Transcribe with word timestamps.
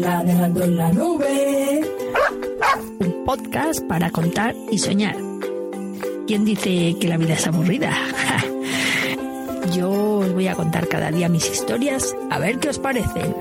ladrando 0.00 0.64
en 0.64 0.76
la 0.76 0.92
nube. 0.92 1.80
Un 3.00 3.24
podcast 3.24 3.84
para 3.86 4.10
contar 4.10 4.54
y 4.70 4.78
soñar. 4.78 5.16
¿Quién 6.26 6.44
dice 6.44 6.96
que 7.00 7.08
la 7.08 7.16
vida 7.16 7.34
es 7.34 7.46
aburrida? 7.46 7.92
Yo 9.74 9.90
os 9.90 10.32
voy 10.32 10.48
a 10.48 10.54
contar 10.54 10.88
cada 10.88 11.10
día 11.10 11.28
mis 11.28 11.50
historias 11.50 12.14
a 12.30 12.38
ver 12.38 12.58
qué 12.58 12.68
os 12.68 12.78
parecen. 12.78 13.34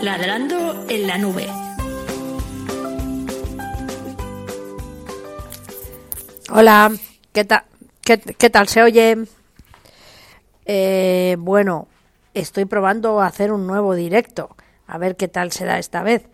Ladrando 0.00 0.86
en 0.88 1.06
la 1.06 1.18
nube. 1.18 1.46
Hola, 6.50 6.92
¿qué 7.32 7.44
tal? 7.44 7.64
¿Qué, 8.02 8.18
qué 8.18 8.50
tal 8.50 8.68
se 8.68 8.82
oye? 8.82 9.16
Eh, 10.66 11.36
bueno, 11.38 11.88
estoy 12.34 12.64
probando 12.64 13.20
hacer 13.20 13.52
un 13.52 13.66
nuevo 13.66 13.94
directo. 13.94 14.56
A 14.86 14.98
ver 14.98 15.16
qué 15.16 15.28
tal 15.28 15.52
será 15.52 15.78
esta 15.78 16.02
vez. 16.02 16.26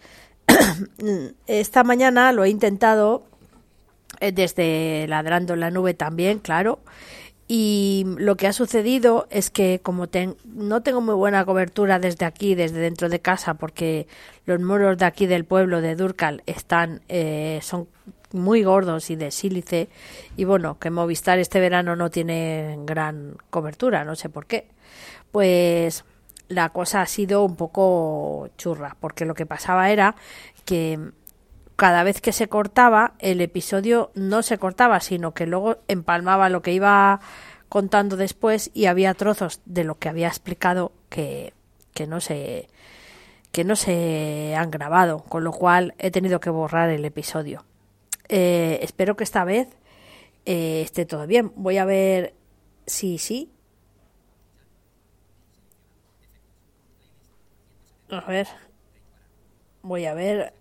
esta 1.46 1.84
mañana 1.84 2.32
lo 2.32 2.44
he 2.44 2.48
intentado 2.48 3.22
eh, 4.18 4.32
desde 4.32 5.06
Ladrando 5.08 5.54
en 5.54 5.60
la 5.60 5.70
Nube 5.70 5.94
también, 5.94 6.38
claro. 6.38 6.80
Y 7.46 8.06
lo 8.18 8.36
que 8.36 8.46
ha 8.46 8.52
sucedido 8.52 9.26
es 9.30 9.50
que 9.50 9.80
como 9.82 10.08
ten, 10.08 10.36
no 10.44 10.82
tengo 10.82 11.00
muy 11.00 11.14
buena 11.14 11.44
cobertura 11.44 11.98
desde 11.98 12.24
aquí, 12.24 12.54
desde 12.54 12.78
dentro 12.78 13.08
de 13.08 13.20
casa, 13.20 13.54
porque 13.54 14.06
los 14.46 14.60
muros 14.60 14.98
de 14.98 15.04
aquí 15.04 15.26
del 15.26 15.44
pueblo 15.44 15.80
de 15.80 15.96
Durcal 15.96 16.44
están, 16.46 17.02
eh, 17.08 17.58
son 17.62 17.88
muy 18.32 18.62
gordos 18.62 19.10
y 19.10 19.16
de 19.16 19.32
sílice 19.32 19.88
y 20.36 20.44
bueno, 20.44 20.78
que 20.78 20.90
Movistar 20.90 21.40
este 21.40 21.58
verano 21.58 21.96
no 21.96 22.10
tiene 22.10 22.78
gran 22.84 23.36
cobertura, 23.50 24.04
no 24.04 24.14
sé 24.14 24.28
por 24.28 24.46
qué. 24.46 24.68
Pues 25.32 26.04
la 26.48 26.70
cosa 26.70 27.02
ha 27.02 27.06
sido 27.06 27.44
un 27.44 27.56
poco 27.56 28.48
churra, 28.56 28.96
porque 29.00 29.24
lo 29.24 29.34
que 29.34 29.46
pasaba 29.46 29.90
era 29.90 30.16
que 30.64 30.98
cada 31.76 32.02
vez 32.02 32.20
que 32.20 32.32
se 32.32 32.48
cortaba, 32.48 33.14
el 33.20 33.40
episodio 33.40 34.10
no 34.14 34.42
se 34.42 34.58
cortaba, 34.58 35.00
sino 35.00 35.32
que 35.32 35.46
luego 35.46 35.78
empalmaba 35.88 36.50
lo 36.50 36.60
que 36.60 36.72
iba 36.72 37.20
contando 37.70 38.16
después 38.16 38.70
y 38.74 38.86
había 38.86 39.14
trozos 39.14 39.60
de 39.64 39.84
lo 39.84 39.98
que 39.98 40.08
había 40.08 40.28
explicado 40.28 40.92
que, 41.08 41.54
que 41.94 42.06
no 42.06 42.20
se 42.20 42.68
que 43.52 43.64
no 43.64 43.76
se 43.76 44.54
han 44.56 44.70
grabado, 44.70 45.20
con 45.20 45.42
lo 45.42 45.52
cual 45.52 45.94
he 45.98 46.10
tenido 46.10 46.38
que 46.40 46.50
borrar 46.50 46.90
el 46.90 47.04
episodio. 47.04 47.64
Eh, 48.28 48.78
espero 48.82 49.16
que 49.16 49.24
esta 49.24 49.44
vez 49.44 49.68
eh, 50.44 50.82
esté 50.82 51.04
todo 51.04 51.26
bien. 51.26 51.52
Voy 51.56 51.78
a 51.78 51.84
ver 51.84 52.34
si 52.86 53.18
sí. 53.18 53.50
A 58.10 58.20
ver. 58.26 58.48
Voy 59.82 60.04
a 60.06 60.14
ver. 60.14 60.52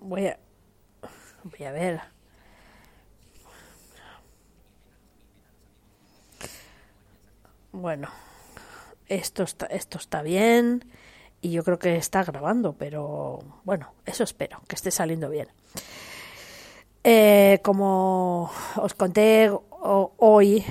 Voy 0.00 0.26
a. 0.26 0.38
Voy 1.44 1.66
a 1.66 1.72
ver. 1.72 2.00
Bueno, 7.72 8.08
esto 9.08 9.44
está, 9.44 9.66
esto 9.66 9.96
está 9.96 10.22
bien 10.22 10.84
y 11.40 11.52
yo 11.52 11.64
creo 11.64 11.78
que 11.78 11.96
está 11.96 12.24
grabando, 12.24 12.74
pero 12.74 13.38
bueno, 13.64 13.94
eso 14.04 14.24
espero, 14.24 14.60
que 14.68 14.74
esté 14.74 14.90
saliendo 14.90 15.30
bien. 15.30 15.48
Eh, 17.04 17.60
como 17.62 18.50
os 18.76 18.92
conté 18.94 19.50
hoy, 19.80 20.66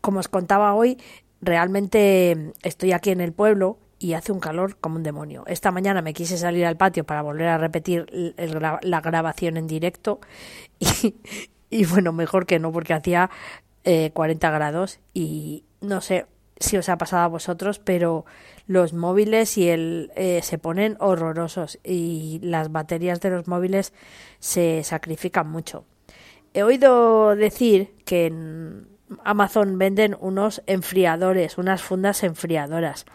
como 0.00 0.18
os 0.18 0.28
contaba 0.28 0.74
hoy, 0.74 0.98
realmente 1.44 2.52
estoy 2.62 2.92
aquí 2.92 3.10
en 3.10 3.20
el 3.20 3.32
pueblo 3.32 3.78
y 3.98 4.14
hace 4.14 4.32
un 4.32 4.40
calor 4.40 4.76
como 4.76 4.96
un 4.96 5.02
demonio. 5.02 5.44
Esta 5.46 5.70
mañana 5.70 6.02
me 6.02 6.14
quise 6.14 6.36
salir 6.36 6.66
al 6.66 6.76
patio 6.76 7.04
para 7.04 7.22
volver 7.22 7.48
a 7.48 7.58
repetir 7.58 8.06
la 8.36 9.00
grabación 9.00 9.56
en 9.56 9.66
directo 9.66 10.20
y, 11.70 11.84
bueno, 11.86 12.12
mejor 12.12 12.46
que 12.46 12.58
no 12.58 12.72
porque 12.72 12.94
hacía 12.94 13.30
eh, 13.84 14.10
40 14.12 14.50
grados 14.50 15.00
y 15.12 15.64
no 15.80 16.00
sé 16.00 16.26
si 16.58 16.76
os 16.76 16.88
ha 16.88 16.98
pasado 16.98 17.22
a 17.22 17.28
vosotros, 17.28 17.78
pero 17.78 18.24
los 18.66 18.92
móviles 18.92 19.58
y 19.58 19.68
el 19.68 20.12
eh, 20.16 20.40
se 20.42 20.58
ponen 20.58 20.96
horrorosos 21.00 21.78
y 21.84 22.40
las 22.42 22.72
baterías 22.72 23.20
de 23.20 23.30
los 23.30 23.48
móviles 23.48 23.92
se 24.38 24.82
sacrifican 24.84 25.48
mucho. 25.48 25.84
He 26.54 26.62
oído 26.62 27.34
decir 27.34 27.94
que 28.04 28.26
en 28.26 28.93
Amazon 29.24 29.78
venden 29.78 30.16
unos 30.20 30.62
enfriadores, 30.66 31.58
unas 31.58 31.82
fundas 31.82 32.22
enfriadoras 32.22 33.06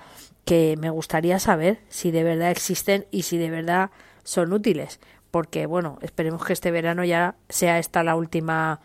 que 0.45 0.75
me 0.79 0.89
gustaría 0.89 1.39
saber 1.39 1.79
si 1.89 2.11
de 2.11 2.23
verdad 2.23 2.51
existen 2.51 3.05
y 3.11 3.23
si 3.23 3.37
de 3.37 3.49
verdad 3.49 3.91
son 4.23 4.53
útiles, 4.53 4.99
porque 5.31 5.65
bueno, 5.65 5.99
esperemos 6.01 6.43
que 6.45 6.53
este 6.53 6.71
verano 6.71 7.03
ya 7.03 7.35
sea 7.49 7.79
esta 7.79 8.03
la 8.03 8.15
última 8.15 8.81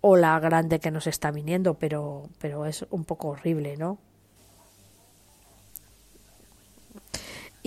ola 0.00 0.38
grande 0.40 0.80
que 0.80 0.90
nos 0.90 1.06
está 1.06 1.30
viniendo, 1.30 1.74
pero 1.74 2.28
pero 2.38 2.66
es 2.66 2.86
un 2.90 3.04
poco 3.04 3.28
horrible, 3.28 3.76
¿no? 3.76 3.98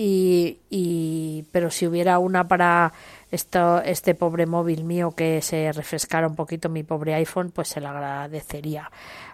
Y, 0.00 1.44
pero 1.50 1.70
si 1.72 1.86
hubiera 1.86 2.20
una 2.20 2.46
para 2.46 2.92
esto, 3.32 3.82
este 3.82 4.14
pobre 4.14 4.46
móvil 4.46 4.84
mío 4.84 5.10
que 5.10 5.42
se 5.42 5.72
refrescara 5.72 6.28
un 6.28 6.36
poquito 6.36 6.68
mi 6.68 6.84
pobre 6.84 7.14
iPhone, 7.14 7.50
pues 7.50 7.68
se 7.68 7.80
le 7.80 7.88
agradecería 7.88 8.90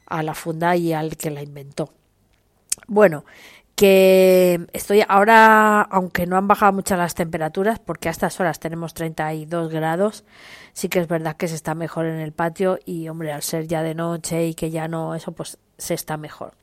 a 0.06 0.22
la 0.22 0.34
funda 0.34 0.74
y 0.74 0.94
al 0.94 1.18
que 1.18 1.30
la 1.30 1.42
inventó. 1.42 1.90
Bueno, 2.86 3.24
que 3.76 4.66
estoy 4.72 5.04
ahora, 5.06 5.82
aunque 5.82 6.26
no 6.26 6.38
han 6.38 6.48
bajado 6.48 6.72
muchas 6.72 6.98
las 6.98 7.14
temperaturas, 7.14 7.78
porque 7.78 8.08
a 8.08 8.12
estas 8.12 8.40
horas 8.40 8.58
tenemos 8.58 8.94
32 8.94 9.68
grados, 9.68 10.24
sí 10.72 10.88
que 10.88 11.00
es 11.00 11.08
verdad 11.08 11.36
que 11.36 11.48
se 11.48 11.56
está 11.56 11.74
mejor 11.74 12.06
en 12.06 12.20
el 12.20 12.32
patio 12.32 12.78
y, 12.86 13.08
hombre, 13.08 13.32
al 13.32 13.42
ser 13.42 13.66
ya 13.66 13.82
de 13.82 13.94
noche 13.94 14.46
y 14.46 14.54
que 14.54 14.70
ya 14.70 14.88
no, 14.88 15.14
eso 15.14 15.32
pues 15.32 15.58
se 15.76 15.92
está 15.92 16.16
mejor. 16.16 16.54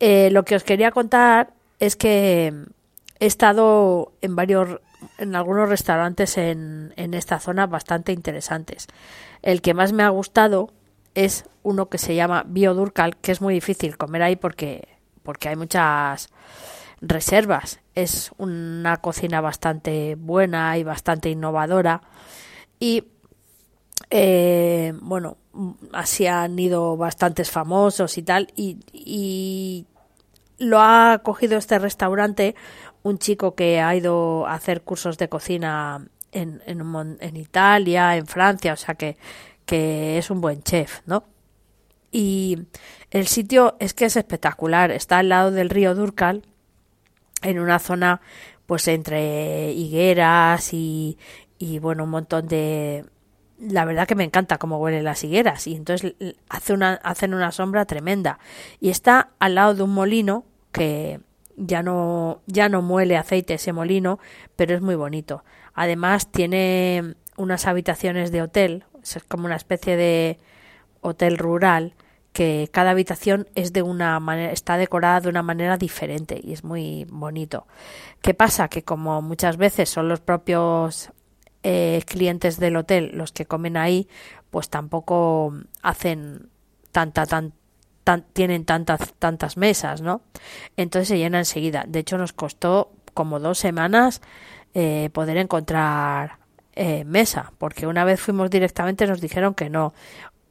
Eh, 0.00 0.30
lo 0.30 0.44
que 0.44 0.56
os 0.56 0.64
quería 0.64 0.92
contar 0.92 1.52
es 1.78 1.94
que 1.94 2.54
he 3.20 3.26
estado 3.26 4.12
en 4.20 4.36
varios 4.36 4.80
en 5.18 5.36
algunos 5.36 5.68
restaurantes 5.68 6.38
en, 6.38 6.92
en 6.96 7.14
esta 7.14 7.38
zona 7.38 7.66
bastante 7.66 8.12
interesantes. 8.12 8.88
El 9.42 9.62
que 9.62 9.74
más 9.74 9.92
me 9.92 10.02
ha 10.02 10.08
gustado 10.08 10.72
es 11.14 11.44
uno 11.62 11.88
que 11.88 11.98
se 11.98 12.14
llama 12.14 12.44
Biodurcal, 12.46 13.16
que 13.16 13.32
es 13.32 13.40
muy 13.40 13.54
difícil 13.54 13.96
comer 13.96 14.22
ahí 14.22 14.36
porque, 14.36 14.88
porque 15.22 15.48
hay 15.48 15.56
muchas 15.56 16.28
reservas. 17.00 17.80
Es 17.94 18.30
una 18.38 18.98
cocina 18.98 19.40
bastante 19.40 20.14
buena 20.16 20.78
y 20.78 20.84
bastante 20.84 21.30
innovadora. 21.30 22.02
Y 22.78 23.04
eh, 24.10 24.94
bueno, 25.00 25.36
así 25.92 26.26
han 26.26 26.58
ido 26.58 26.96
bastantes 26.96 27.50
famosos 27.50 28.18
y 28.18 28.22
tal. 28.22 28.48
Y, 28.56 28.78
y 28.92 29.86
lo 30.58 30.80
ha 30.80 31.20
cogido 31.22 31.56
este 31.56 31.78
restaurante 31.78 32.54
un 33.02 33.18
chico 33.18 33.54
que 33.54 33.80
ha 33.80 33.94
ido 33.94 34.46
a 34.46 34.54
hacer 34.54 34.82
cursos 34.82 35.18
de 35.18 35.28
cocina 35.28 36.06
en, 36.32 36.62
en, 36.66 37.36
Italia, 37.36 38.16
en 38.16 38.26
Francia, 38.26 38.72
o 38.72 38.76
sea 38.76 38.94
que, 38.94 39.16
que 39.64 40.18
es 40.18 40.30
un 40.30 40.40
buen 40.40 40.62
chef, 40.62 41.00
¿no? 41.06 41.24
Y 42.10 42.66
el 43.10 43.26
sitio 43.26 43.76
es 43.80 43.94
que 43.94 44.06
es 44.06 44.16
espectacular, 44.16 44.90
está 44.90 45.18
al 45.18 45.28
lado 45.28 45.50
del 45.50 45.70
río 45.70 45.94
Durcal, 45.94 46.42
en 47.42 47.58
una 47.58 47.78
zona 47.78 48.20
pues 48.66 48.88
entre 48.88 49.72
higueras 49.72 50.74
y, 50.74 51.18
y 51.58 51.78
bueno, 51.78 52.04
un 52.04 52.10
montón 52.10 52.48
de... 52.48 53.04
La 53.58 53.84
verdad 53.84 54.06
que 54.06 54.14
me 54.14 54.24
encanta 54.24 54.58
cómo 54.58 54.78
huelen 54.78 55.02
las 55.04 55.24
higueras 55.24 55.66
y 55.66 55.74
entonces 55.74 56.14
hace 56.48 56.72
una, 56.72 56.94
hacen 57.02 57.34
una 57.34 57.50
sombra 57.50 57.86
tremenda. 57.86 58.38
Y 58.78 58.90
está 58.90 59.30
al 59.40 59.56
lado 59.56 59.74
de 59.74 59.82
un 59.82 59.94
molino 59.94 60.44
que, 60.72 61.20
ya 61.58 61.82
no, 61.82 62.40
ya 62.46 62.68
no 62.68 62.82
muele 62.82 63.16
aceite 63.16 63.54
ese 63.54 63.72
molino, 63.72 64.18
pero 64.56 64.74
es 64.74 64.80
muy 64.80 64.94
bonito. 64.94 65.44
Además 65.74 66.30
tiene 66.30 67.14
unas 67.36 67.66
habitaciones 67.66 68.32
de 68.32 68.42
hotel, 68.42 68.84
es 69.02 69.22
como 69.24 69.46
una 69.46 69.56
especie 69.56 69.96
de 69.96 70.38
hotel 71.00 71.38
rural 71.38 71.94
que 72.32 72.68
cada 72.70 72.90
habitación 72.90 73.48
es 73.54 73.72
de 73.72 73.82
una 73.82 74.20
manera, 74.20 74.52
está 74.52 74.76
decorada 74.76 75.20
de 75.20 75.28
una 75.28 75.42
manera 75.42 75.76
diferente 75.76 76.40
y 76.42 76.52
es 76.52 76.62
muy 76.62 77.04
bonito. 77.10 77.66
¿Qué 78.22 78.34
pasa? 78.34 78.68
Que 78.68 78.84
como 78.84 79.22
muchas 79.22 79.56
veces 79.56 79.88
son 79.88 80.08
los 80.08 80.20
propios 80.20 81.10
eh, 81.64 82.02
clientes 82.06 82.60
del 82.60 82.76
hotel 82.76 83.10
los 83.14 83.32
que 83.32 83.46
comen 83.46 83.76
ahí, 83.76 84.08
pues 84.50 84.68
tampoco 84.68 85.52
hacen 85.82 86.50
tanta, 86.92 87.26
tan, 87.26 87.54
tienen 88.32 88.64
tantas, 88.64 89.14
tantas 89.18 89.56
mesas, 89.56 90.00
¿no? 90.00 90.22
Entonces 90.76 91.08
se 91.08 91.18
llena 91.18 91.38
enseguida. 91.38 91.84
De 91.86 92.00
hecho, 92.00 92.18
nos 92.18 92.32
costó 92.32 92.92
como 93.14 93.40
dos 93.40 93.58
semanas 93.58 94.20
eh, 94.74 95.10
poder 95.12 95.36
encontrar 95.36 96.38
eh, 96.74 97.04
mesa, 97.04 97.52
porque 97.58 97.86
una 97.86 98.04
vez 98.04 98.20
fuimos 98.20 98.50
directamente 98.50 99.06
nos 99.06 99.20
dijeron 99.20 99.54
que 99.54 99.68
no. 99.68 99.92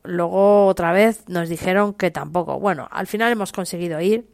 Luego 0.04 0.66
otra 0.66 0.92
vez 0.92 1.24
nos 1.30 1.48
dijeron 1.50 1.94
que 1.94 2.12
tampoco. 2.12 2.60
Bueno, 2.60 2.88
al 2.92 3.08
final 3.08 3.32
hemos 3.32 3.52
conseguido 3.52 4.02
ir 4.02 4.28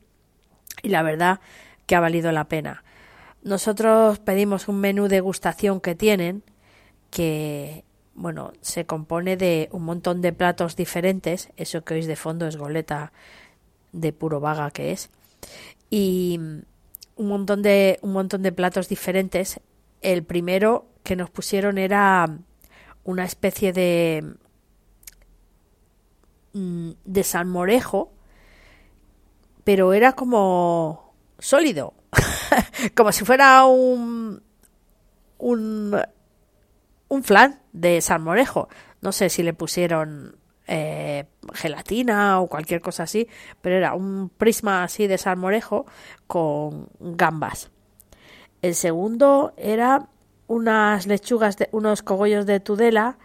y 0.82 0.90
la 0.90 1.04
verdad 1.04 1.40
que 1.86 1.96
ha 1.96 2.00
valido 2.00 2.32
la 2.32 2.46
pena. 2.46 2.84
Nosotros 3.44 4.20
pedimos 4.20 4.68
un 4.68 4.80
menú 4.80 5.08
de 5.08 5.20
gustación 5.20 5.82
que 5.82 5.96
tienen, 5.96 6.44
que 7.12 7.84
bueno, 8.16 8.54
se 8.62 8.86
compone 8.86 9.38
de 9.38 9.70
un 9.72 9.84
montón 9.84 10.22
de 10.22 10.34
platos 10.34 10.76
diferentes, 10.76 11.50
eso 11.58 11.84
que 11.84 11.96
oís 11.96 12.08
de 12.08 12.16
fondo 12.16 12.48
es 12.48 12.58
goleta 12.58 13.12
de 13.92 14.14
puro 14.14 14.40
vaga 14.40 14.72
que 14.72 14.92
es, 14.92 15.10
y 15.90 16.40
un 17.16 17.28
montón 17.28 17.62
de 17.62 18.00
un 18.02 18.14
montón 18.14 18.44
de 18.44 18.52
platos 18.52 18.88
diferentes. 18.90 19.60
El 20.02 20.24
primero 20.24 20.86
que 21.04 21.16
nos 21.16 21.30
pusieron 21.30 21.78
era 21.78 22.40
una 23.04 23.26
especie 23.26 23.74
de 23.74 24.36
mm, 26.54 26.92
de 27.06 27.24
salmorejo, 27.24 28.12
pero 29.64 29.94
era 29.94 30.14
como 30.14 31.14
sólido, 31.40 31.94
como 32.96 33.12
si 33.12 33.26
fuera 33.26 33.66
un 33.66 34.42
un 35.38 35.96
un 37.14 37.24
flan 37.24 37.62
de 37.72 38.02
salmorejo. 38.02 38.68
No 39.02 39.12
sé 39.12 39.30
si 39.30 39.44
le 39.44 39.54
pusieron 39.54 40.38
eh, 40.68 41.26
gelatina 41.54 42.42
o 42.42 42.48
cualquier 42.48 42.82
cosa 42.82 43.04
así, 43.04 43.28
pero 43.62 43.76
era 43.76 43.94
un 43.94 44.30
prisma 44.30 44.84
así 44.84 45.08
de 45.08 45.18
salmorejo 45.18 45.86
con 46.28 46.90
gambas. 47.00 47.70
El 48.62 48.76
segundo 48.76 49.54
era 49.58 50.08
unas 50.48 51.06
lechugas, 51.06 51.58
de, 51.58 51.70
unos 51.72 52.02
cogollos 52.02 52.46
de 52.46 52.60
tudela 52.60 53.18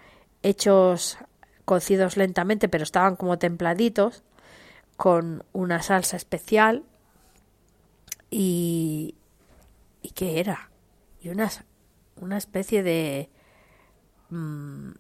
hechos 0.43 1.19
cocidos 1.65 2.17
lentamente, 2.17 2.69
pero 2.69 2.85
estaban 2.85 3.17
como 3.17 3.39
templaditos, 3.39 4.23
con 4.97 5.45
una 5.53 5.81
salsa 5.83 6.17
especial 6.17 6.83
y 8.31 9.15
¿y 10.03 10.11
qué 10.11 10.41
era? 10.41 10.71
Y 11.21 11.29
una, 11.29 11.49
una 12.17 12.37
especie 12.37 12.83
de 12.83 13.31
mmm, 14.31 14.91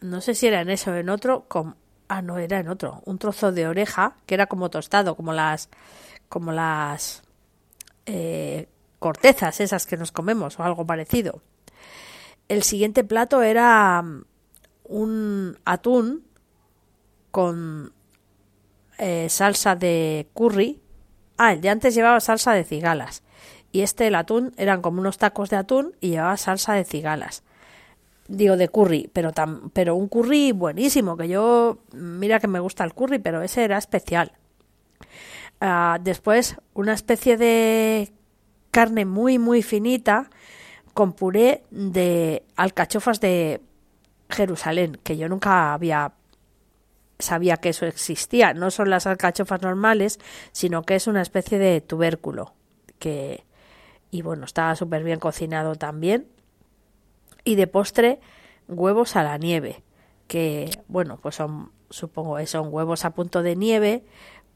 no 0.00 0.20
sé 0.20 0.34
si 0.34 0.46
era 0.46 0.60
en 0.60 0.70
eso 0.70 0.92
o 0.92 0.94
en 0.94 1.08
otro, 1.08 1.44
con, 1.48 1.76
ah, 2.08 2.22
no, 2.22 2.38
era 2.38 2.58
en 2.58 2.68
otro, 2.68 3.02
un 3.04 3.18
trozo 3.18 3.52
de 3.52 3.66
oreja 3.66 4.16
que 4.26 4.34
era 4.34 4.46
como 4.46 4.70
tostado, 4.70 5.14
como 5.14 5.32
las, 5.32 5.68
como 6.28 6.52
las 6.52 7.22
eh, 8.06 8.68
cortezas 8.98 9.60
esas 9.60 9.86
que 9.86 9.96
nos 9.96 10.12
comemos 10.12 10.58
o 10.58 10.62
algo 10.62 10.86
parecido. 10.86 11.42
El 12.48 12.62
siguiente 12.62 13.04
plato 13.04 13.42
era 13.42 14.02
mm, 14.02 14.24
un 14.84 15.58
atún 15.64 16.24
con 17.30 17.92
eh, 18.98 19.28
salsa 19.28 19.76
de 19.76 20.28
curry. 20.34 20.80
Ah, 21.36 21.52
el 21.52 21.60
de 21.60 21.68
antes 21.68 21.94
llevaba 21.94 22.20
salsa 22.20 22.52
de 22.52 22.64
cigalas. 22.64 23.22
Y 23.72 23.82
este, 23.82 24.08
el 24.08 24.16
atún, 24.16 24.52
eran 24.56 24.82
como 24.82 25.00
unos 25.00 25.16
tacos 25.16 25.48
de 25.48 25.56
atún 25.56 25.94
y 26.00 26.10
llevaba 26.10 26.36
salsa 26.36 26.74
de 26.74 26.84
cigalas 26.84 27.44
digo 28.30 28.56
de 28.56 28.68
curry, 28.68 29.10
pero 29.12 29.32
tam, 29.32 29.70
pero 29.72 29.96
un 29.96 30.08
curry 30.08 30.52
buenísimo, 30.52 31.16
que 31.16 31.28
yo 31.28 31.78
mira 31.92 32.38
que 32.38 32.48
me 32.48 32.60
gusta 32.60 32.84
el 32.84 32.94
curry, 32.94 33.18
pero 33.18 33.42
ese 33.42 33.64
era 33.64 33.76
especial. 33.76 34.32
Uh, 35.60 35.98
después 36.00 36.56
una 36.72 36.94
especie 36.94 37.36
de 37.36 38.12
carne 38.70 39.04
muy 39.04 39.38
muy 39.38 39.62
finita 39.62 40.30
con 40.94 41.12
puré 41.12 41.64
de 41.70 42.44
alcachofas 42.56 43.20
de 43.20 43.60
Jerusalén, 44.30 44.98
que 45.02 45.16
yo 45.16 45.28
nunca 45.28 45.74
había 45.74 46.12
sabía 47.18 47.58
que 47.58 47.70
eso 47.70 47.84
existía. 47.84 48.54
No 48.54 48.70
son 48.70 48.88
las 48.88 49.06
alcachofas 49.06 49.60
normales, 49.60 50.18
sino 50.52 50.84
que 50.84 50.94
es 50.94 51.06
una 51.06 51.20
especie 51.20 51.58
de 51.58 51.80
tubérculo 51.80 52.54
que 52.98 53.44
y 54.12 54.22
bueno, 54.22 54.44
estaba 54.44 54.74
súper 54.76 55.04
bien 55.04 55.18
cocinado 55.18 55.74
también 55.74 56.26
y 57.44 57.54
de 57.54 57.66
postre 57.66 58.20
huevos 58.68 59.16
a 59.16 59.22
la 59.22 59.38
nieve, 59.38 59.82
que 60.26 60.70
bueno, 60.88 61.18
pues 61.20 61.36
son 61.36 61.72
supongo 61.90 62.36
que 62.36 62.46
son 62.46 62.68
huevos 62.72 63.04
a 63.04 63.10
punto 63.10 63.42
de 63.42 63.56
nieve 63.56 64.04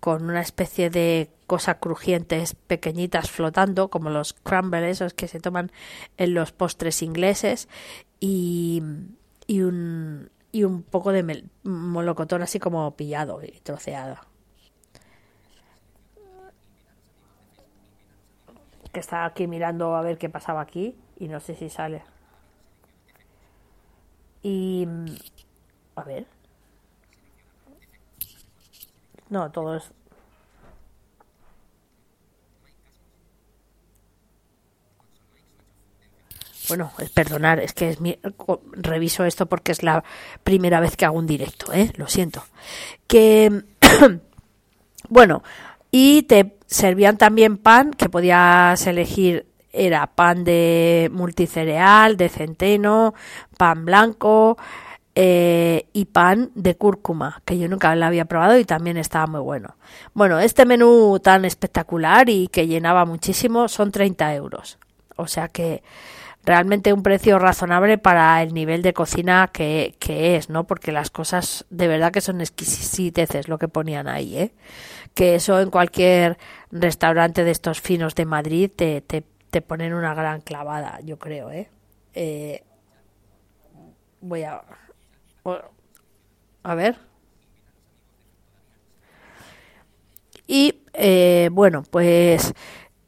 con 0.01 0.25
una 0.25 0.41
especie 0.41 0.91
de 0.91 1.31
cosa 1.47 1.79
crujientes 1.79 2.55
pequeñitas 2.55 3.31
flotando 3.31 3.89
como 3.89 4.11
los 4.11 4.33
crumbles 4.35 5.01
esos 5.01 5.15
que 5.15 5.29
se 5.29 5.41
toman 5.41 5.73
en 6.17 6.35
los 6.35 6.53
postres 6.53 7.03
ingleses 7.03 7.69
y, 8.21 8.83
y 9.47 9.63
un 9.63 10.31
y 10.53 10.63
un 10.63 10.85
poco 10.85 11.11
de 11.11 11.45
molocotón 11.65 12.43
así 12.43 12.61
como 12.61 12.95
pillado 12.95 13.43
y 13.43 13.59
troceado. 13.65 14.19
Que 18.93 19.01
estaba 19.01 19.25
aquí 19.25 19.49
mirando 19.49 19.97
a 19.97 20.03
ver 20.03 20.17
qué 20.17 20.29
pasaba 20.29 20.61
aquí 20.61 20.97
y 21.19 21.27
no 21.27 21.41
sé 21.41 21.57
si 21.57 21.71
sale. 21.71 22.05
Y. 24.45 24.87
A 25.97 26.05
ver. 26.05 26.27
No, 29.31 29.51
todo 29.51 29.77
es. 29.77 29.85
Bueno, 36.69 36.93
es 36.99 37.11
perdonar, 37.11 37.59
es 37.59 37.73
que 37.73 37.91
es 37.91 38.01
mi, 38.01 38.19
reviso 38.73 39.25
esto 39.25 39.47
porque 39.47 39.73
es 39.73 39.83
la 39.83 40.03
primera 40.43 40.81
vez 40.81 40.97
que 40.97 41.05
hago 41.05 41.19
un 41.19 41.27
directo, 41.27 41.73
¿eh? 41.73 41.91
Lo 41.97 42.07
siento. 42.07 42.45
Que. 43.07 43.65
bueno, 45.09 45.43
y 45.91 46.23
te 46.25 46.59
servían 46.67 47.17
también 47.17 47.57
pan 47.57 47.93
que 47.93 48.11
podías 48.11 48.87
elegir 48.87 49.47
era 49.75 50.07
pan 50.07 50.45
de 50.45 51.11
multicereal, 51.13 52.17
de 52.17 52.29
centeno, 52.29 53.15
pan 53.59 53.85
blanco 53.85 54.57
eh, 55.17 55.87
y 55.93 56.07
pan 56.07 56.51
de 56.55 56.77
cúrcuma, 56.77 57.41
que 57.45 57.57
yo 57.57 57.69
nunca 57.69 57.95
lo 57.95 58.05
había 58.05 58.25
probado 58.25 58.59
y 58.59 58.65
también 58.65 58.97
estaba 58.97 59.27
muy 59.27 59.41
bueno. 59.41 59.77
Bueno, 60.13 60.41
este 60.41 60.65
menú 60.65 61.21
tan 61.23 61.45
espectacular 61.45 62.29
y 62.29 62.49
que 62.49 62.67
llenaba 62.67 63.05
muchísimo 63.05 63.69
son 63.69 63.93
30 63.93 64.35
euros. 64.35 64.79
O 65.17 65.29
sea 65.29 65.49
que 65.49 65.85
realmente 66.45 66.93
un 66.93 67.05
precio 67.05 67.39
razonable 67.39 67.97
para 67.97 68.43
el 68.43 68.53
nivel 68.55 68.83
de 68.83 68.93
cocina 68.93 69.51
que, 69.53 69.95
que, 70.01 70.37
es, 70.37 70.51
¿no? 70.51 70.65
Porque 70.65 70.91
las 70.91 71.11
cosas 71.11 71.65
de 71.71 71.87
verdad 71.87 72.13
que 72.13 72.21
son 72.21 72.41
exquisiteces 72.41 73.47
lo 73.47 73.59
que 73.59 73.69
ponían 73.69 74.09
ahí, 74.09 74.37
¿eh? 74.37 74.55
Que 75.15 75.37
eso 75.37 75.61
en 75.61 75.71
cualquier 75.71 76.39
restaurante 76.73 77.45
de 77.45 77.53
estos 77.53 77.81
finos 77.81 78.17
de 78.17 78.25
Madrid 78.25 78.71
te 78.75 79.25
te 79.55 79.63
ponen 79.63 79.95
una 79.95 80.15
gran 80.15 80.41
clavada, 80.41 80.99
yo 81.05 81.17
creo, 81.17 81.49
¿eh? 81.53 81.69
eh 82.13 82.65
voy 84.21 84.43
a... 84.43 84.61
A 86.65 86.75
ver. 86.75 86.99
Y 90.49 90.83
eh, 90.93 91.51
bueno, 91.53 91.85
pues 91.89 92.53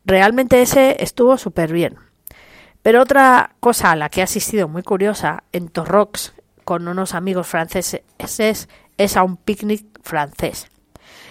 realmente 0.04 0.62
ese 0.62 1.02
estuvo 1.02 1.36
súper 1.36 1.72
bien. 1.72 1.96
Pero 2.80 3.02
otra 3.02 3.56
cosa 3.58 3.90
a 3.90 3.96
la 3.96 4.08
que 4.08 4.20
he 4.20 4.22
asistido 4.22 4.68
muy 4.68 4.84
curiosa 4.84 5.42
en 5.50 5.68
Torrox 5.68 6.32
con 6.64 6.86
unos 6.86 7.14
amigos 7.14 7.48
franceses 7.48 8.02
es, 8.18 8.68
es 8.96 9.16
a 9.16 9.24
un 9.24 9.36
picnic 9.36 9.84
francés. 10.00 10.68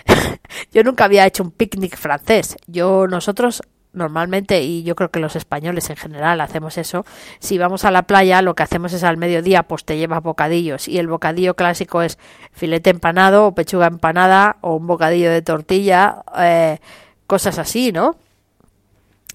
Yo 0.74 0.84
nunca 0.84 1.05
había 1.05 1.25
hecho 1.25 1.43
un 1.43 1.51
picnic 1.51 1.95
francés. 1.95 2.57
Yo 2.67 3.07
nosotros 3.07 3.62
normalmente, 3.95 4.61
y 4.61 4.83
yo 4.83 4.95
creo 4.95 5.09
que 5.09 5.19
los 5.19 5.35
españoles 5.35 5.89
en 5.89 5.95
general 5.95 6.41
hacemos 6.41 6.77
eso, 6.77 7.05
si 7.39 7.57
vamos 7.57 7.85
a 7.85 7.91
la 7.91 8.03
playa 8.03 8.41
lo 8.41 8.55
que 8.55 8.63
hacemos 8.63 8.93
es 8.93 9.03
al 9.03 9.17
mediodía 9.17 9.63
pues 9.63 9.85
te 9.85 9.97
llevas 9.97 10.21
bocadillos 10.21 10.87
y 10.87 10.99
el 10.99 11.07
bocadillo 11.07 11.55
clásico 11.55 12.01
es 12.01 12.17
filete 12.51 12.89
empanado 12.89 13.47
o 13.47 13.55
pechuga 13.55 13.87
empanada 13.87 14.57
o 14.61 14.75
un 14.75 14.87
bocadillo 14.87 15.31
de 15.31 15.41
tortilla, 15.41 16.23
eh, 16.37 16.79
cosas 17.27 17.57
así, 17.59 17.91
¿no? 17.91 18.15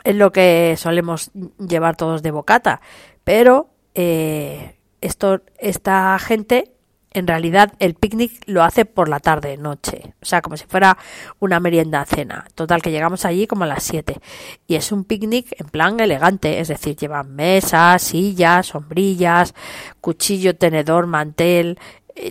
Es 0.05 0.17
lo 0.17 0.33
que 0.33 0.77
solemos 0.79 1.31
llevar 1.59 1.97
todos 1.97 2.23
de 2.23 2.31
bocata, 2.31 2.81
pero 3.25 3.69
eh, 3.95 4.77
esto, 5.01 5.41
esta 5.59 6.19
gente 6.19 6.73
en 7.13 7.27
realidad 7.27 7.73
el 7.79 7.95
picnic 7.95 8.43
lo 8.47 8.63
hace 8.63 8.85
por 8.85 9.09
la 9.09 9.19
tarde, 9.19 9.57
noche, 9.57 10.15
o 10.23 10.25
sea, 10.25 10.41
como 10.43 10.57
si 10.57 10.65
fuera 10.67 10.97
una 11.41 11.59
merienda 11.59 12.05
cena. 12.05 12.47
Total, 12.55 12.83
que 12.83 12.91
llegamos 12.91 13.25
allí 13.25 13.47
como 13.47 13.65
a 13.65 13.67
las 13.67 13.83
7. 13.83 14.21
Y 14.67 14.77
es 14.77 14.93
un 14.93 15.05
picnic 15.05 15.55
en 15.59 15.69
plan 15.69 15.99
elegante, 15.99 16.61
es 16.61 16.69
decir, 16.69 16.97
llevan 16.97 17.35
mesas, 17.35 18.03
sillas, 18.03 18.69
sombrillas, 18.69 19.55
cuchillo, 20.01 20.57
tenedor, 20.57 21.07
mantel, 21.07 21.79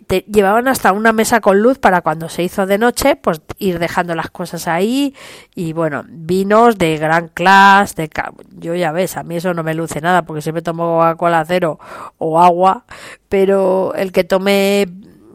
te 0.07 0.21
llevaban 0.21 0.67
hasta 0.67 0.91
una 0.91 1.13
mesa 1.13 1.41
con 1.41 1.62
luz 1.62 1.79
para 1.79 2.01
cuando 2.01 2.29
se 2.29 2.43
hizo 2.43 2.65
de 2.65 2.77
noche, 2.77 3.15
pues 3.15 3.41
ir 3.57 3.79
dejando 3.79 4.15
las 4.15 4.29
cosas 4.29 4.67
ahí. 4.67 5.15
Y 5.55 5.74
bueno, 5.74 6.03
vinos 6.07 6.77
de 6.77 6.98
gran 6.98 7.27
clase, 7.29 7.95
de 7.95 8.09
yo 8.57 8.75
ya 8.75 8.91
ves, 8.91 9.17
a 9.17 9.24
mí 9.24 9.38
eso 9.38 9.53
no 9.53 9.63
me 9.63 9.74
luce 9.74 10.01
nada 10.01 10.24
porque 10.24 10.41
siempre 10.41 10.62
tomo 10.62 10.98
Coca-Cola 10.98 11.45
cero 11.45 11.79
o 12.17 12.39
agua, 12.39 12.86
pero 13.27 13.93
el 13.95 14.12
que 14.12 14.24
tome 14.24 14.88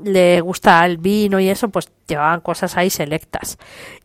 le 0.04 0.40
gusta 0.40 0.84
el 0.87 0.99
vino 0.99 1.40
y 1.40 1.49
eso, 1.49 1.68
pues 1.68 1.90
llevaban 2.06 2.40
cosas 2.40 2.76
ahí 2.76 2.90
selectas. 2.90 3.58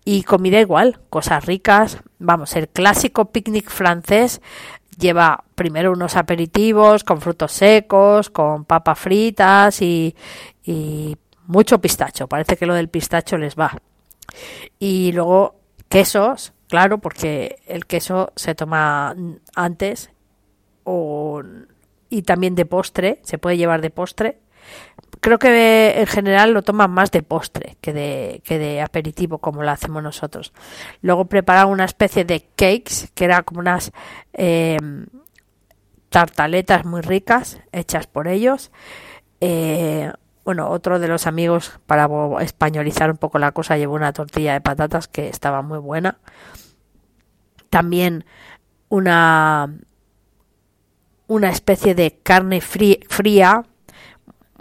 Y 0.06 0.24
comida 0.24 0.60
igual, 0.60 1.00
cosas 1.10 1.46
ricas. 1.46 2.00
Vamos, 2.20 2.56
el 2.56 2.68
clásico 2.68 3.26
picnic 3.26 3.70
francés 3.70 4.42
lleva 4.98 5.44
primero 5.56 5.92
unos 5.92 6.16
aperitivos 6.16 7.04
con 7.04 7.22
frutos 7.22 7.52
secos, 7.52 8.30
con 8.30 8.66
papas 8.66 9.00
fritas 9.00 9.82
y, 9.82 10.16
y 10.64 11.18
mucho 11.48 11.80
pistacho. 11.80 12.28
Parece 12.28 12.58
que 12.58 12.66
lo 12.66 12.74
del 12.74 12.90
pistacho 12.90 13.38
les 13.38 13.56
va. 13.56 13.78
Y 14.78 15.12
luego 15.14 15.56
quesos, 15.90 16.54
claro, 16.68 17.00
porque 17.00 17.58
el 17.68 17.86
queso 17.86 18.32
se 18.36 18.56
toma 18.56 19.16
antes 19.56 20.12
o, 20.84 21.42
y 22.10 22.22
también 22.24 22.56
de 22.56 22.66
postre, 22.66 23.20
se 23.24 23.38
puede 23.38 23.58
llevar 23.58 23.82
de 23.82 23.90
postre. 23.90 24.40
Creo 25.22 25.38
que 25.38 26.00
en 26.00 26.08
general 26.08 26.54
lo 26.54 26.62
toman 26.62 26.92
más 26.92 27.12
de 27.12 27.24
postre 27.24 27.78
que 27.82 27.92
de, 27.92 28.42
que 28.46 28.58
de 28.58 28.82
aperitivo 28.82 29.40
como 29.40 29.64
lo 29.64 29.70
hacemos 29.70 30.02
nosotros. 30.02 30.54
Luego 31.02 31.26
preparan 31.26 31.68
una 31.68 31.84
especie 31.86 32.24
de 32.24 32.48
cakes, 32.56 33.10
que 33.14 33.26
era 33.26 33.44
como 33.44 33.60
unas 33.60 33.92
eh, 34.34 34.78
tartaletas 36.10 36.86
muy 36.86 37.02
ricas 37.02 37.60
hechas 37.72 38.08
por 38.08 38.28
ellos. 38.28 38.72
Eh, 39.42 40.12
bueno, 40.46 40.70
otro 40.70 41.00
de 41.00 41.08
los 41.08 41.28
amigos, 41.28 41.80
para 41.86 42.10
españolizar 42.42 43.12
un 43.12 43.18
poco 43.18 43.40
la 43.40 43.52
cosa, 43.52 43.78
llevó 43.78 43.96
una 43.96 44.14
tortilla 44.14 44.54
de 44.54 44.62
patatas 44.62 45.08
que 45.08 45.28
estaba 45.28 45.62
muy 45.62 45.80
buena. 45.80 46.18
También 47.70 48.26
una, 48.88 49.72
una 51.28 51.50
especie 51.50 51.94
de 51.94 52.18
carne 52.24 52.62
fría, 52.62 53.64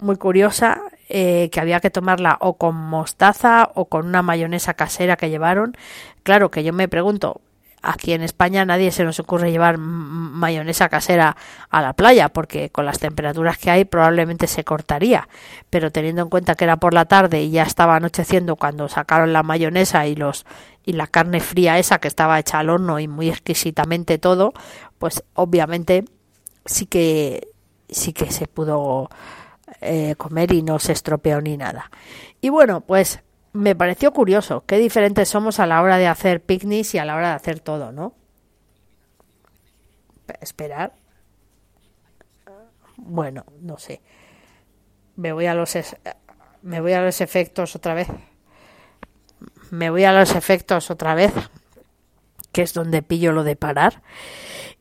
muy 0.01 0.17
curiosa, 0.17 0.81
eh, 1.09 1.49
que 1.51 1.59
había 1.59 1.79
que 1.79 1.89
tomarla 1.89 2.37
o 2.41 2.57
con 2.57 2.75
mostaza 2.75 3.71
o 3.75 3.85
con 3.85 4.05
una 4.05 4.21
mayonesa 4.21 4.73
casera 4.73 5.17
que 5.17 5.29
llevaron. 5.29 5.75
Claro 6.23 6.51
que 6.51 6.63
yo 6.63 6.73
me 6.73 6.87
pregunto, 6.87 7.41
aquí 7.81 8.13
en 8.13 8.21
España 8.21 8.65
nadie 8.65 8.91
se 8.91 9.03
nos 9.03 9.19
ocurre 9.19 9.51
llevar 9.51 9.77
mayonesa 9.77 10.89
casera 10.89 11.37
a 11.69 11.81
la 11.81 11.93
playa 11.93 12.29
porque 12.29 12.69
con 12.69 12.85
las 12.85 12.99
temperaturas 12.99 13.57
que 13.57 13.71
hay 13.71 13.85
probablemente 13.85 14.47
se 14.47 14.63
cortaría 14.63 15.27
pero 15.69 15.91
teniendo 15.91 16.23
en 16.23 16.29
cuenta 16.29 16.55
que 16.55 16.65
era 16.65 16.77
por 16.77 16.93
la 16.93 17.05
tarde 17.05 17.41
y 17.41 17.51
ya 17.51 17.63
estaba 17.63 17.95
anocheciendo 17.95 18.55
cuando 18.55 18.89
sacaron 18.89 19.33
la 19.33 19.43
mayonesa 19.43 20.07
y 20.07 20.15
los 20.15 20.45
y 20.85 20.93
la 20.93 21.07
carne 21.07 21.39
fría 21.39 21.79
esa 21.79 21.99
que 21.99 22.07
estaba 22.07 22.39
hecha 22.39 22.59
al 22.59 22.69
horno 22.69 22.99
y 22.99 23.07
muy 23.07 23.29
exquisitamente 23.29 24.17
todo 24.17 24.53
pues 24.97 25.23
obviamente 25.33 26.05
sí 26.65 26.85
que 26.85 27.47
sí 27.89 28.13
que 28.13 28.31
se 28.31 28.47
pudo 28.47 29.09
eh, 29.81 30.15
comer 30.17 30.51
y 30.51 30.61
no 30.61 30.79
se 30.79 30.91
estropeó 30.91 31.41
ni 31.41 31.57
nada 31.57 31.89
y 32.41 32.49
bueno 32.49 32.81
pues 32.81 33.21
me 33.53 33.75
pareció 33.75 34.13
curioso 34.13 34.63
qué 34.65 34.77
diferentes 34.77 35.29
somos 35.29 35.59
a 35.59 35.65
la 35.65 35.81
hora 35.81 35.97
de 35.97 36.07
hacer 36.07 36.41
picnics 36.41 36.95
y 36.95 36.97
a 36.97 37.05
la 37.05 37.15
hora 37.15 37.29
de 37.29 37.35
hacer 37.35 37.59
todo, 37.59 37.91
¿no? 37.91 38.13
Esperar. 40.41 40.93
Bueno, 42.97 43.45
no 43.61 43.77
sé. 43.77 44.01
Me 45.15 45.31
voy 45.31 45.47
a 45.47 45.55
los 45.55 45.75
me 46.61 46.81
voy 46.81 46.93
a 46.93 47.01
los 47.01 47.21
efectos 47.21 47.75
otra 47.75 47.93
vez. 47.93 48.07
Me 49.71 49.89
voy 49.89 50.03
a 50.03 50.13
los 50.13 50.35
efectos 50.35 50.91
otra 50.91 51.15
vez, 51.15 51.33
que 52.51 52.61
es 52.61 52.73
donde 52.73 53.01
pillo 53.01 53.31
lo 53.31 53.43
de 53.43 53.55
parar. 53.55 54.01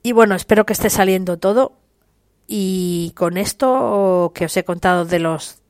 Y 0.03 0.13
bueno, 0.13 0.35
espero 0.35 0.67
que 0.67 0.73
esté 0.73 0.91
saliendo 0.91 1.39
todo. 1.39 1.79
Y 2.51 3.13
con 3.15 3.37
esto 3.37 4.33
que 4.35 4.47
os 4.47 4.57
he 4.57 4.65
contado 4.65 5.05
de 5.05 5.19
los 5.19 5.61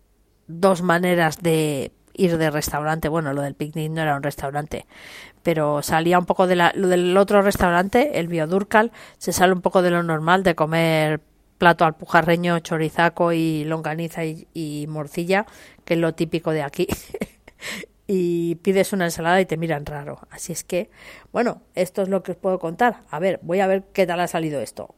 dos 0.47 0.81
maneras 0.81 1.43
de 1.43 1.91
ir 2.15 2.39
de 2.39 2.51
restaurante. 2.51 3.09
Bueno, 3.09 3.33
lo 3.33 3.43
del 3.43 3.55
picnic 3.55 3.91
no 3.91 4.01
era 4.03 4.17
un 4.17 4.23
restaurante, 4.23 4.87
pero 5.43 5.83
salía 5.83 6.19
un 6.19 6.25
poco 6.25 6.47
de 6.47 6.55
la, 6.55 6.73
lo 6.77 6.87
del 6.87 7.17
otro 7.17 7.43
restaurante, 7.43 8.21
el 8.21 8.29
Biodurcal, 8.29 8.93
se 9.19 9.33
sale 9.33 9.53
un 9.53 9.61
poco 9.61 9.83
de 9.83 9.91
lo 9.91 10.05
normal 10.05 10.45
de 10.45 10.55
comer 10.55 11.21
plato 11.59 11.85
alpujarreño, 11.85 12.61
chorizaco 12.61 13.33
y 13.33 13.65
longaniza 13.65 14.25
y, 14.25 14.87
morcilla, 14.89 15.47
que 15.85 15.95
es 15.95 16.01
lo 16.01 16.15
típico 16.15 16.53
de 16.53 16.63
aquí. 16.63 16.87
y 18.07 18.55
pides 18.57 18.93
una 18.93 19.07
ensalada 19.07 19.41
y 19.41 19.47
te 19.47 19.57
miran 19.57 19.85
raro. 19.85 20.21
Así 20.31 20.53
es 20.53 20.63
que, 20.63 20.91
bueno, 21.33 21.63
esto 21.75 22.03
es 22.03 22.09
lo 22.09 22.23
que 22.23 22.33
os 22.33 22.39
puedo 22.39 22.61
contar. 22.61 23.03
A 23.11 23.19
ver, 23.19 23.41
voy 23.43 23.59
a 23.61 23.67
ver 23.67 23.85
qué 23.93 24.07
tal 24.07 24.21
ha 24.21 24.29
salido 24.29 24.61
esto. 24.61 24.95